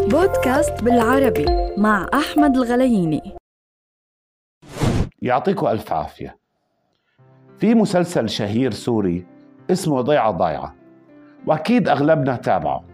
بودكاست 0.00 0.84
بالعربي 0.84 1.46
مع 1.76 2.06
أحمد 2.14 2.56
الغلييني. 2.56 3.22
يعطيكم 5.22 5.66
ألف 5.66 5.92
عافية. 5.92 6.38
في 7.58 7.74
مسلسل 7.74 8.28
شهير 8.28 8.70
سوري 8.70 9.26
اسمه 9.70 10.00
ضيعة 10.00 10.30
ضايعة 10.30 10.74
وأكيد 11.46 11.88
أغلبنا 11.88 12.36
تابعه. 12.36 12.84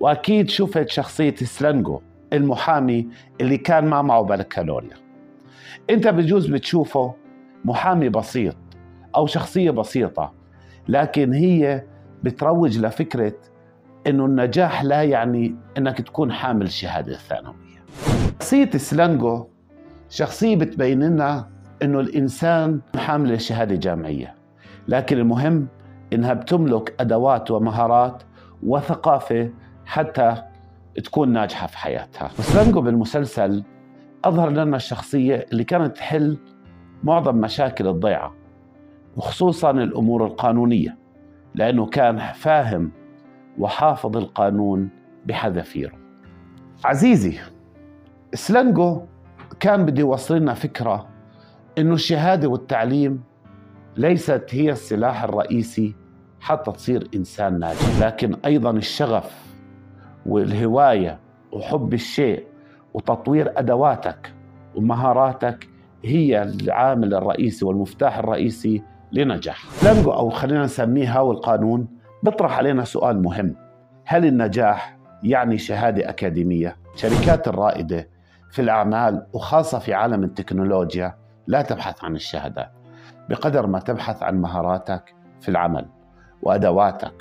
وأكيد 0.00 0.50
شفت 0.50 0.88
شخصية 0.88 1.34
سلنجو 1.34 2.00
المحامي 2.32 3.08
اللي 3.40 3.58
كان 3.58 3.84
ما 3.84 4.02
معه 4.02 4.22
بكالوريا 4.22 4.96
أنت 5.90 6.08
بجوز 6.08 6.46
بتشوفه 6.46 7.14
محامي 7.64 8.08
بسيط 8.08 8.56
أو 9.16 9.26
شخصية 9.26 9.70
بسيطة 9.70 10.34
لكن 10.88 11.32
هي 11.32 11.86
بتروج 12.22 12.78
لفكرة 12.78 13.34
إنه 14.06 14.26
النجاح 14.26 14.84
لا 14.84 15.02
يعني 15.02 15.54
إنك 15.78 16.00
تكون 16.00 16.32
حامل 16.32 16.70
شهاده 16.70 17.16
ثانويه. 17.16 17.84
شخصية 18.40 18.70
سلانجو 18.70 19.46
شخصية 20.08 20.56
بتبين 20.56 21.02
لنا 21.02 21.48
إنه 21.82 22.00
الإنسان 22.00 22.80
حامل 22.96 23.40
شهاده 23.40 23.74
جامعية، 23.74 24.34
لكن 24.88 25.18
المهم 25.18 25.66
إنها 26.12 26.32
بتملك 26.32 26.94
أدوات 27.00 27.50
ومهارات 27.50 28.22
وثقافة 28.62 29.50
حتى 29.86 30.42
تكون 31.04 31.28
ناجحة 31.28 31.66
في 31.66 31.78
حياتها. 31.78 32.28
سلانجو 32.28 32.80
بالمسلسل 32.80 33.64
أظهر 34.24 34.50
لنا 34.50 34.76
الشخصية 34.76 35.46
اللي 35.52 35.64
كانت 35.64 35.96
تحل 35.96 36.38
معظم 37.04 37.36
مشاكل 37.36 37.86
الضيعة 37.88 38.34
وخصوصا 39.16 39.70
الأمور 39.70 40.26
القانونية 40.26 40.98
لأنه 41.54 41.86
كان 41.86 42.18
فاهم 42.18 42.92
وحافظ 43.58 44.16
القانون 44.16 44.88
بحذافيره. 45.26 45.92
عزيزي 46.84 47.38
سلانجو 48.34 49.02
كان 49.60 49.86
بده 49.86 50.00
يوصل 50.00 50.36
لنا 50.36 50.54
فكرة 50.54 51.08
إنه 51.78 51.94
الشهادة 51.94 52.48
والتعليم 52.48 53.22
ليست 53.96 54.44
هي 54.50 54.70
السلاح 54.70 55.24
الرئيسي 55.24 55.94
حتى 56.40 56.72
تصير 56.72 57.08
إنسان 57.14 57.58
ناجح 57.58 58.00
لكن 58.00 58.36
أيضا 58.44 58.70
الشغف 58.70 59.54
والهواية 60.26 61.18
وحب 61.52 61.94
الشيء 61.94 62.44
وتطوير 62.94 63.52
أدواتك 63.58 64.32
ومهاراتك 64.74 65.68
هي 66.04 66.42
العامل 66.42 67.14
الرئيسي 67.14 67.64
والمفتاح 67.64 68.18
الرئيسي 68.18 68.82
لنجاح. 69.12 69.64
لانجو 69.84 70.10
أو 70.10 70.30
خلينا 70.30 70.64
نسميه 70.64 71.18
هاو 71.18 71.32
القانون 71.32 71.86
بيطرح 72.22 72.58
علينا 72.58 72.84
سؤال 72.84 73.22
مهم 73.22 73.54
هل 74.04 74.26
النجاح 74.26 74.98
يعني 75.22 75.58
شهادة 75.58 76.08
أكاديمية؟ 76.08 76.76
شركات 76.94 77.48
الرائدة 77.48 78.08
في 78.50 78.62
الأعمال 78.62 79.26
وخاصة 79.32 79.78
في 79.78 79.94
عالم 79.94 80.24
التكنولوجيا 80.24 81.16
لا 81.46 81.62
تبحث 81.62 82.04
عن 82.04 82.14
الشهادات 82.14 82.72
بقدر 83.28 83.66
ما 83.66 83.78
تبحث 83.78 84.22
عن 84.22 84.40
مهاراتك 84.40 85.14
في 85.40 85.48
العمل 85.48 85.86
وأدواتك 86.42 87.14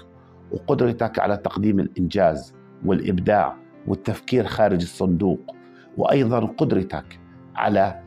وقدرتك 0.51 1.19
على 1.19 1.37
تقديم 1.37 1.79
الإنجاز 1.79 2.55
والإبداع 2.85 3.55
والتفكير 3.87 4.45
خارج 4.47 4.81
الصندوق 4.81 5.55
وأيضا 5.97 6.39
قدرتك 6.45 7.19
على 7.55 8.01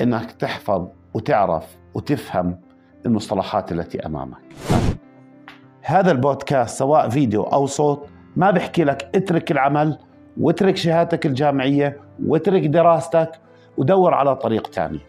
أنك 0.00 0.32
تحفظ 0.32 0.88
وتعرف 1.14 1.76
وتفهم 1.94 2.60
المصطلحات 3.06 3.72
التي 3.72 4.06
أمامك 4.06 4.42
هذا 5.90 6.10
البودكاست 6.10 6.78
سواء 6.78 7.08
فيديو 7.08 7.42
أو 7.42 7.66
صوت 7.66 8.08
ما 8.36 8.50
بحكي 8.50 8.84
لك 8.84 9.10
اترك 9.14 9.50
العمل 9.50 9.98
واترك 10.40 10.76
شهادتك 10.76 11.26
الجامعية 11.26 11.96
واترك 12.26 12.66
دراستك 12.66 13.30
ودور 13.76 14.14
على 14.14 14.36
طريق 14.36 14.66
تاني. 14.68 15.00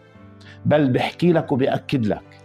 بل 0.66 0.92
بحكي 0.92 1.32
لك 1.32 1.52
وبأكد 1.52 2.06
لك 2.06 2.44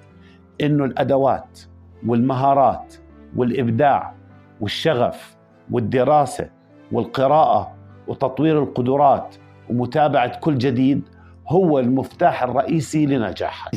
إنه 0.61 0.85
الأدوات 0.85 1.59
والمهارات 2.07 2.95
والإبداع 3.35 4.13
والشغف 4.61 5.35
والدراسة 5.71 6.49
والقراءة 6.91 7.73
وتطوير 8.07 8.63
القدرات 8.63 9.35
ومتابعة 9.69 10.39
كل 10.39 10.57
جديد 10.57 11.01
هو 11.47 11.79
المفتاح 11.79 12.43
الرئيسي 12.43 13.05
لنجاحك. 13.05 13.71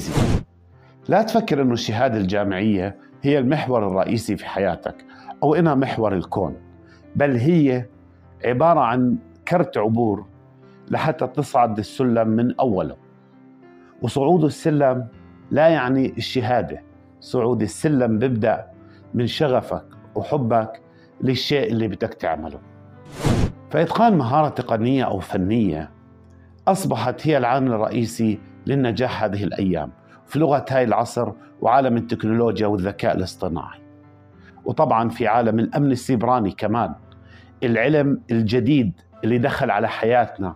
لا 1.09 1.23
تفكر 1.23 1.63
أنه 1.63 1.73
الشهادة 1.73 2.19
الجامعية 2.19 3.10
هي 3.23 3.39
المحور 3.39 3.87
الرئيسي 3.87 4.37
في 4.37 4.47
حياتك 4.47 5.05
أو 5.43 5.55
إنها 5.55 5.75
محور 5.75 6.15
الكون 6.15 6.57
بل 7.17 7.37
هي 7.37 7.87
عبارة 8.45 8.81
عن 8.81 9.17
كرت 9.49 9.79
عبور 9.79 10.27
لحتى 10.91 11.27
تصعد 11.27 11.79
السلم 11.79 12.29
من 12.29 12.55
أوله. 12.61 12.97
وصعود 14.03 14.45
السلم 14.45 15.07
لا 15.51 15.69
يعني 15.69 16.15
الشهادة 16.19 16.83
صعود 17.21 17.63
السلم 17.63 18.19
بيبدأ 18.19 18.67
من 19.15 19.27
شغفك 19.27 19.85
وحبك 20.15 20.81
للشيء 21.21 21.73
اللي 21.73 21.89
بدك 21.89 22.15
تعمله. 22.15 22.59
فإتقان 23.71 24.19
مهارة 24.19 24.49
تقنية 24.49 25.05
أو 25.05 25.19
فنية 25.19 25.91
أصبحت 26.69 27.27
هي 27.27 27.39
العامل 27.39 27.73
الرئيسي 27.73 28.39
للنجاح 28.67 29.25
هذه 29.25 29.45
الأيام. 29.45 29.91
في 30.31 30.39
لغة 30.39 30.65
هاي 30.71 30.85
العصر 30.85 31.33
وعالم 31.61 31.97
التكنولوجيا 31.97 32.67
والذكاء 32.67 33.17
الاصطناعي. 33.17 33.81
وطبعا 34.65 35.09
في 35.09 35.27
عالم 35.27 35.59
الأمن 35.59 35.93
السيبراني 35.93 36.51
كمان. 36.51 36.95
العلم 37.63 38.21
الجديد 38.31 38.93
اللي 39.25 39.39
دخل 39.39 39.71
على 39.71 39.89
حياتنا 39.89 40.55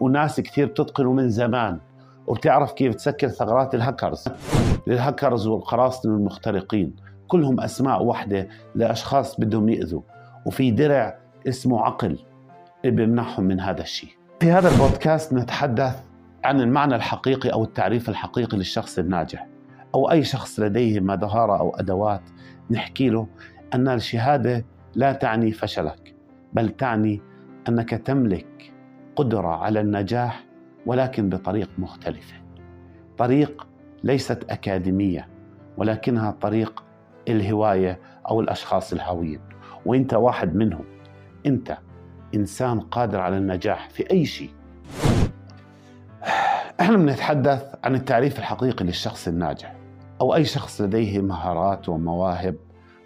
وناس 0.00 0.40
كثير 0.40 0.66
بتتقنه 0.66 1.12
من 1.12 1.30
زمان 1.30 1.78
وبتعرف 2.26 2.72
كيف 2.72 2.94
تسكر 2.94 3.28
ثغرات 3.28 3.74
الهاكرز. 3.74 4.24
الهاكرز 4.88 5.46
والقراصنة 5.46 6.14
المخترقين 6.14 6.96
كلهم 7.28 7.60
أسماء 7.60 8.02
واحدة 8.02 8.48
لأشخاص 8.74 9.40
بدهم 9.40 9.68
يأذوا 9.68 10.02
وفي 10.46 10.70
درع 10.70 11.18
اسمه 11.48 11.80
عقل 11.80 12.18
اللي 12.84 12.96
بيمنعهم 12.96 13.44
من 13.44 13.60
هذا 13.60 13.80
الشيء. 13.80 14.10
في 14.40 14.52
هذا 14.52 14.68
البودكاست 14.68 15.32
نتحدث 15.32 16.02
عن 16.46 16.60
المعنى 16.60 16.94
الحقيقي 16.94 17.52
أو 17.52 17.64
التعريف 17.64 18.08
الحقيقي 18.08 18.56
للشخص 18.56 18.98
الناجح. 18.98 19.46
أو 19.94 20.10
أي 20.10 20.24
شخص 20.24 20.60
لديه 20.60 21.00
مهارة 21.00 21.58
أو 21.58 21.76
أدوات 21.76 22.22
نحكي 22.70 23.08
له 23.08 23.26
أن 23.74 23.88
الشهادة 23.88 24.64
لا 24.94 25.12
تعني 25.12 25.52
فشلك 25.52 26.14
بل 26.52 26.68
تعني 26.68 27.22
أنك 27.68 27.90
تملك 27.90 28.72
قدرة 29.16 29.48
على 29.48 29.80
النجاح 29.80 30.44
ولكن 30.86 31.28
بطريق 31.28 31.70
مختلفة. 31.78 32.34
طريق 33.18 33.66
ليست 34.04 34.44
أكاديمية 34.50 35.28
ولكنها 35.76 36.30
طريق 36.30 36.84
الهواية 37.28 38.00
أو 38.30 38.40
الأشخاص 38.40 38.92
الهاويين 38.92 39.40
وأنت 39.86 40.14
واحد 40.14 40.54
منهم 40.54 40.84
أنت 41.46 41.78
إنسان 42.34 42.80
قادر 42.80 43.20
على 43.20 43.36
النجاح 43.36 43.90
في 43.90 44.10
أي 44.10 44.24
شيء. 44.24 44.50
إحنا 46.80 46.96
بنتحدث 46.96 47.74
عن 47.84 47.94
التعريف 47.94 48.38
الحقيقي 48.38 48.84
للشخص 48.84 49.28
الناجح 49.28 49.76
أو 50.20 50.34
أي 50.34 50.44
شخص 50.44 50.80
لديه 50.80 51.20
مهارات 51.20 51.88
ومواهب 51.88 52.56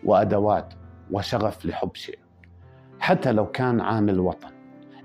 وأدوات 0.04 0.74
وشغف 1.10 1.66
لحب 1.66 1.94
شيء. 1.94 2.18
حتى 3.00 3.32
لو 3.32 3.46
كان 3.46 3.80
عامل 3.80 4.20
وطن 4.20 4.48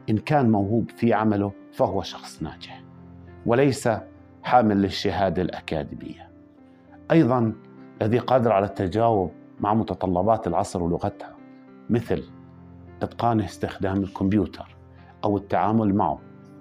إن 0.10 0.18
كان 0.18 0.52
موهوب 0.52 0.92
في 0.92 1.14
عمله 1.14 1.52
فهو 1.74 2.02
شخص 2.02 2.44
ناجح 2.44 2.84
وليس 3.46 3.90
حامل 4.44 4.82
للشهادة 4.82 5.42
الأكاديمية. 5.42 6.30
أيضا 7.12 7.54
الذي 8.02 8.20
قادر 8.20 8.52
على 8.52 8.66
التجاوب 8.66 9.32
مع 9.60 9.74
متطلبات 9.74 10.48
العصر 10.48 10.84
ولغتها 10.84 11.36
مثل 11.90 12.24
إتقان 13.02 13.42
استخدام 13.42 13.98
الكمبيوتر 13.98 14.76
أو 15.24 15.38
التعامل 15.38 15.96
معه 15.96 16.20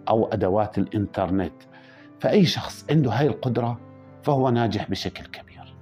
أو 0.09 0.27
أدوات 0.27 0.79
الإنترنت 0.79 1.53
فأي 2.21 2.45
شخص 2.45 2.87
عنده 2.91 3.11
هاي 3.11 3.27
القدرة 3.27 3.81
فهو 4.23 4.51
ناجح 4.51 4.91
بشكل 4.91 5.25
كبير. 5.27 5.75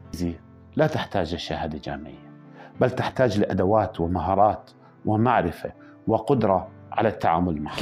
لا 0.77 0.87
تحتاج 0.87 1.35
لشهادة 1.35 1.79
جامعية 1.79 2.33
بل 2.81 2.91
تحتاج 2.91 3.39
لأدوات 3.39 4.01
ومهارات 4.01 4.71
ومعرفة 5.07 5.73
وقدرة 6.07 6.69
على 6.93 7.09
التعامل 7.09 7.63
معها. 7.63 7.77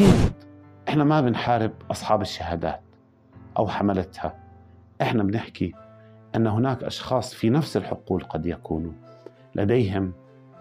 إحنا 0.88 1.04
ما 1.04 1.20
بنحارب 1.20 1.72
أصحاب 1.90 2.22
الشهادات 2.22 2.80
أو 3.58 3.68
حملتها. 3.68 4.34
إحنا 5.02 5.22
بنحكي 5.22 5.72
أن 6.36 6.46
هناك 6.46 6.82
أشخاص 6.84 7.34
في 7.34 7.50
نفس 7.50 7.76
الحقول 7.76 8.24
قد 8.24 8.46
يكونوا 8.46 8.92
لديهم 9.54 10.12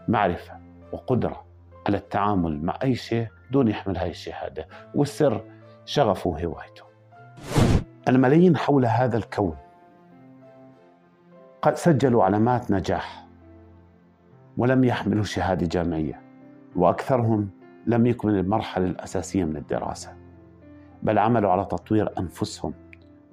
معرفة 0.08 0.54
وقدرة 0.92 1.46
على 1.88 1.98
التعامل 1.98 2.64
مع 2.64 2.80
أي 2.84 2.96
شيء 2.96 3.28
دون 3.52 3.68
يحمل 3.68 3.98
هاي 3.98 4.10
الشهادة 4.10 4.68
والسر 4.96 5.44
شغفه 5.86 6.30
وهوايته 6.30 6.84
الملايين 8.10 8.58
حول 8.58 8.86
هذا 8.86 9.18
الكون 9.18 9.56
قد 11.62 11.76
سجلوا 11.76 12.24
علامات 12.24 12.72
نجاح 12.72 13.26
ولم 14.58 14.84
يحملوا 14.84 15.24
شهادة 15.24 15.66
جامعية 15.68 16.22
وأكثرهم 16.76 17.50
لم 17.86 18.06
يكمل 18.06 18.36
المرحلة 18.36 18.86
الأساسية 18.86 19.44
من 19.44 19.58
الدراسة 19.58 20.14
بل 21.04 21.18
عملوا 21.18 21.52
على 21.52 21.66
تطوير 21.66 22.20
أنفسهم 22.20 22.74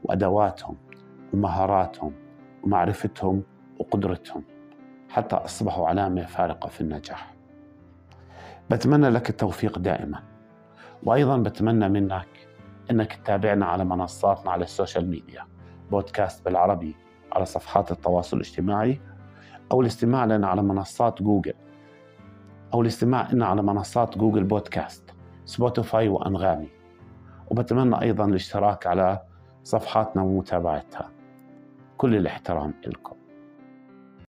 وأدواتهم 0.04 0.76
ومهاراتهم 1.34 2.12
ومعرفتهم 2.62 3.42
وقدرتهم 3.78 4.44
حتى 5.08 5.36
أصبحوا 5.36 5.88
علامة 5.88 6.26
فارقة 6.26 6.68
في 6.68 6.80
النجاح. 6.80 7.34
بتمنى 8.70 9.08
لك 9.08 9.30
التوفيق 9.30 9.78
دائما 9.78 10.22
وأيضا 11.02 11.36
بتمنى 11.36 11.88
منك 11.88 12.28
أنك 12.90 13.12
تتابعنا 13.12 13.66
على 13.66 13.84
منصاتنا 13.84 14.50
على 14.50 14.64
ال 14.64 14.71
social 14.71 15.10
media 15.10 15.44
بودكاست 15.90 16.44
بالعربي 16.44 16.96
على 17.32 17.44
صفحات 17.44 17.92
التواصل 17.92 18.36
الاجتماعي 18.36 19.00
أو 19.72 19.80
الاستماع 19.80 20.24
لنا 20.24 20.46
على 20.46 20.62
منصات 20.62 21.22
جوجل 21.22 21.54
أو 22.74 22.82
الاستماع 22.82 23.28
لنا 23.32 23.46
على 23.46 23.62
منصات 23.62 24.18
Google 24.18 24.44
Podcast 24.44 25.14
Spotify 25.44 26.08
وأنغامي. 26.08 26.68
وبتمنى 27.50 28.02
أيضا 28.02 28.24
الاشتراك 28.24 28.86
على 28.86 29.22
صفحاتنا 29.62 30.22
ومتابعتها. 30.22 31.10
كل 31.96 32.16
الاحترام 32.16 32.74
لكم 32.86 33.16